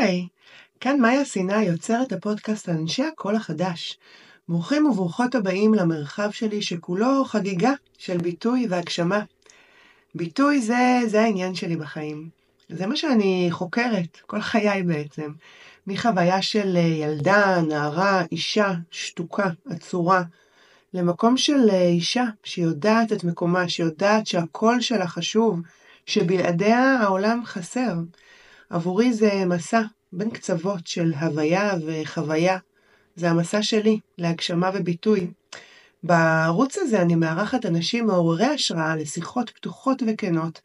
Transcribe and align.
היי, 0.00 0.26
כאן 0.80 1.00
מאיה 1.00 1.24
סיני 1.24 1.62
יוצרת 1.62 2.12
הפודקאסט 2.12 2.68
אנשי 2.68 3.04
הקול 3.04 3.36
החדש. 3.36 3.98
ברוכים 4.48 4.86
וברוכות 4.86 5.34
הבאים 5.34 5.74
למרחב 5.74 6.30
שלי 6.30 6.62
שכולו 6.62 7.24
חגיגה 7.24 7.72
של 7.98 8.16
ביטוי 8.16 8.66
והגשמה. 8.70 9.22
ביטוי 10.14 10.60
זה, 10.60 11.00
זה 11.06 11.20
העניין 11.20 11.54
שלי 11.54 11.76
בחיים. 11.76 12.28
זה 12.68 12.86
מה 12.86 12.96
שאני 12.96 13.48
חוקרת, 13.50 14.20
כל 14.26 14.40
חיי 14.40 14.82
בעצם. 14.82 15.32
מחוויה 15.86 16.42
של 16.42 16.76
ילדה, 16.76 17.60
נערה, 17.68 18.22
אישה, 18.32 18.72
שתוקה, 18.90 19.48
עצורה, 19.70 20.22
למקום 20.94 21.36
של 21.36 21.70
אישה 21.70 22.24
שיודעת 22.44 23.12
את 23.12 23.24
מקומה, 23.24 23.68
שיודעת 23.68 24.26
שהקול 24.26 24.80
שלה 24.80 25.06
חשוב, 25.06 25.60
שבלעדיה 26.06 26.98
העולם 27.00 27.42
חסר. 27.44 27.94
עבורי 28.70 29.12
זה 29.12 29.44
מסע 29.46 29.82
בין 30.12 30.30
קצוות 30.30 30.86
של 30.86 31.12
הוויה 31.20 31.74
וחוויה. 31.86 32.58
זה 33.16 33.30
המסע 33.30 33.62
שלי 33.62 34.00
להגשמה 34.18 34.70
וביטוי. 34.74 35.30
בערוץ 36.02 36.78
הזה 36.78 37.02
אני 37.02 37.14
מארחת 37.14 37.66
אנשים 37.66 38.06
מעוררי 38.06 38.46
השראה 38.46 38.96
לשיחות 38.96 39.50
פתוחות 39.50 40.02
וכנות. 40.06 40.60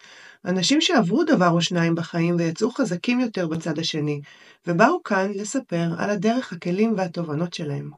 אנשים 0.46 0.82
שעברו 0.82 1.23
דבר 1.23 1.49
או 1.49 1.62
שניים 1.62 1.96
בחיים 1.96 2.36
ויצאו 2.40 2.72
חזקים 2.72 3.20
יותר 3.20 3.48
בצד 3.48 3.80
השני, 3.80 4.22
ובאו 4.68 5.04
כאן 5.04 5.32
לספר 5.35 5.90
על 5.98 6.10
הדרך, 6.10 6.54
הכלים 6.54 6.94
והתובנות 6.98 7.54
שלהם. 7.54 7.91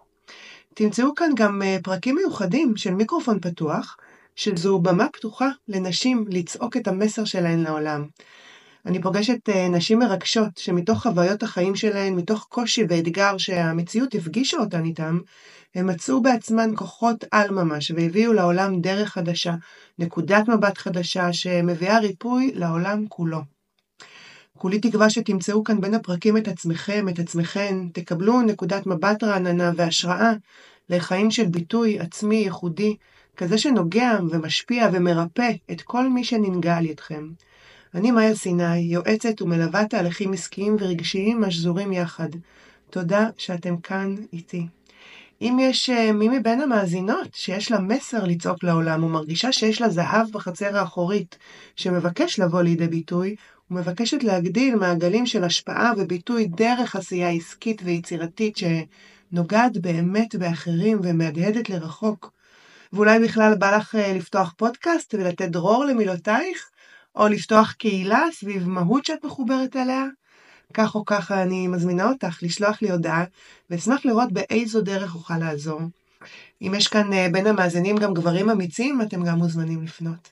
תמצאו 0.73 1.15
כאן 1.15 1.31
גם 1.35 1.61
אה, 1.61 1.77
פרקים 1.83 2.15
מיוחדים 2.15 2.77
של 2.77 2.93
מיקרופון 2.93 3.39
פתוח, 3.39 3.97
שזו 4.35 4.79
במה 4.79 5.07
פתוחה 5.13 5.49
לנשים 5.67 6.25
לצעוק 6.29 6.77
את 6.77 6.87
המסר 6.87 7.25
שלהן 7.25 7.63
לעולם. 7.63 8.05
אני 8.87 9.01
פוגשת 9.01 9.49
אה, 9.49 9.67
נשים 9.69 9.99
מרגשות 9.99 10.57
שמתוך 10.57 11.03
חוויות 11.03 11.43
החיים 11.43 11.75
שלהן, 11.75 12.15
מתוך 12.15 12.47
קושי 12.49 12.83
ואתגר 12.89 13.37
שהמציאות 13.37 14.15
הפגישה 14.15 14.57
אותן 14.57 14.85
איתם, 14.85 15.19
הם 15.75 15.87
מצאו 15.87 16.21
בעצמן 16.21 16.71
כוחות 16.75 17.25
על 17.31 17.51
ממש 17.51 17.91
והביאו 17.91 18.33
לעולם 18.33 18.81
דרך 18.81 19.09
חדשה, 19.09 19.53
נקודת 19.99 20.47
מבט 20.47 20.77
חדשה 20.77 21.33
שמביאה 21.33 21.99
ריפוי 21.99 22.51
לעולם 22.55 23.05
כולו. 23.09 23.41
כולי 24.57 24.79
תקווה 24.79 25.09
שתמצאו 25.09 25.63
כאן 25.63 25.81
בין 25.81 25.93
הפרקים 25.93 26.37
את 26.37 26.47
עצמכם, 26.47 27.09
את 27.09 27.19
עצמכן, 27.19 27.75
תקבלו 27.93 28.41
נקודת 28.41 28.87
מבט 28.87 29.23
רעננה 29.23 29.71
והשראה 29.75 30.33
לחיים 30.89 31.31
של 31.31 31.45
ביטוי 31.45 31.99
עצמי 31.99 32.35
ייחודי, 32.35 32.95
כזה 33.37 33.57
שנוגע 33.57 34.17
ומשפיע 34.29 34.89
ומרפא 34.93 35.51
את 35.71 35.81
כל 35.81 36.09
מי 36.09 36.23
שננגע 36.23 36.77
על 36.77 36.85
ידכם. 36.85 37.27
אני 37.97 38.11
מאיה 38.11 38.35
סיני, 38.35 38.77
יועצת 38.77 39.41
ומלווה 39.41 39.85
תהליכים 39.85 40.33
עסקיים 40.33 40.75
ורגשיים 40.79 41.43
השזורים 41.43 41.93
יחד. 41.93 42.29
תודה 42.89 43.29
שאתם 43.37 43.77
כאן 43.77 44.15
איתי. 44.33 44.67
אם 45.41 45.57
יש 45.61 45.89
uh, 45.89 46.11
מי 46.13 46.29
מבין 46.29 46.61
המאזינות 46.61 47.27
שיש 47.33 47.71
לה 47.71 47.79
מסר 47.79 48.23
לצעוק 48.23 48.63
לעולם 48.63 49.03
ומרגישה 49.03 49.51
שיש 49.51 49.81
לה 49.81 49.89
זהב 49.89 50.31
בחצר 50.31 50.77
האחורית 50.77 51.37
שמבקש 51.75 52.39
לבוא 52.39 52.61
לידי 52.61 52.87
ביטוי 52.87 53.35
ומבקשת 53.71 54.23
להגדיל 54.23 54.75
מעגלים 54.75 55.25
של 55.25 55.43
השפעה 55.43 55.93
וביטוי 55.97 56.47
דרך 56.47 56.95
עשייה 56.95 57.29
עסקית 57.29 57.81
ויצירתית 57.85 58.57
שנוגעת 58.57 59.77
באמת 59.77 60.35
באחרים 60.35 60.99
ומהדהדת 61.03 61.69
לרחוק, 61.69 62.31
ואולי 62.93 63.19
בכלל 63.19 63.55
בא 63.55 63.77
לך 63.77 63.95
uh, 63.95 63.97
לפתוח 63.97 64.53
פודקאסט 64.57 65.13
ולתת 65.13 65.49
דרור 65.49 65.85
למילותייך? 65.85 66.69
או 67.17 67.27
לפתוח 67.27 67.71
קהילה 67.71 68.23
סביב 68.31 68.69
מהות 68.69 69.05
שאת 69.05 69.25
מחוברת 69.25 69.75
אליה, 69.75 70.05
כך 70.73 70.95
או 70.95 71.05
ככה 71.05 71.43
אני 71.43 71.67
מזמינה 71.67 72.09
אותך 72.09 72.39
לשלוח 72.41 72.81
לי 72.81 72.91
הודעה, 72.91 73.23
ואשמח 73.69 74.05
לראות 74.05 74.31
באיזו 74.31 74.81
דרך 74.81 75.15
אוכל 75.15 75.37
לעזור. 75.37 75.81
אם 76.61 76.73
יש 76.77 76.87
כאן 76.87 77.13
אה, 77.13 77.27
בין 77.31 77.47
המאזינים 77.47 77.97
גם 77.97 78.13
גברים 78.13 78.49
אמיצים, 78.49 79.01
אתם 79.01 79.23
גם 79.23 79.37
מוזמנים 79.37 79.83
לפנות. 79.83 80.29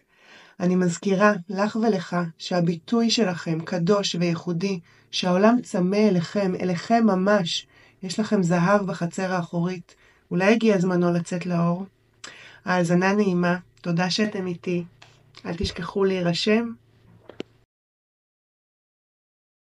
אני 0.59 0.76
מזכירה 0.76 1.34
לך 1.50 1.76
ולך 1.76 2.16
שהביטוי 2.38 3.09
שלכם 3.09 3.59
קדוש 3.59 4.16
וייחודי, 4.20 4.80
שהעולם 5.12 5.62
צמא 5.64 5.96
אליכם, 5.96 6.54
אליכם 6.62 7.04
ממש. 7.06 7.68
יש 8.04 8.20
לכם 8.20 8.44
זהב 8.44 8.82
בחצר 8.86 9.34
האחורית. 9.34 9.96
אולי 10.32 10.54
הגיע 10.54 10.80
זמנו 10.80 11.14
לצאת 11.14 11.46
לאור? 11.46 11.86
האזנה 12.66 13.14
נעימה, 13.14 13.58
תודה 13.82 14.09
שאתם 14.09 14.48
איתי. 14.48 14.84
אל 15.46 15.54
תשכחו 15.58 16.04
להירשם 16.04 16.70